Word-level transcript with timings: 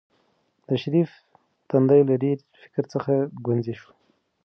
د 0.67 0.69
شریف 0.81 1.09
تندی 1.69 2.01
له 2.09 2.15
ډېر 2.23 2.37
فکر 2.61 2.83
څخه 2.93 3.13
ګونځې 3.45 3.73
شو. 3.79 3.89